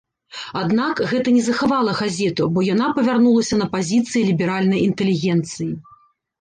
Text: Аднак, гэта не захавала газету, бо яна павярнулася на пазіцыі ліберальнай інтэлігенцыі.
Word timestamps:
Аднак, 0.61 1.01
гэта 1.11 1.33
не 1.35 1.43
захавала 1.49 1.91
газету, 1.99 2.49
бо 2.57 2.65
яна 2.73 2.89
павярнулася 2.97 3.55
на 3.63 3.71
пазіцыі 3.77 4.27
ліберальнай 4.33 4.85
інтэлігенцыі. 4.89 5.73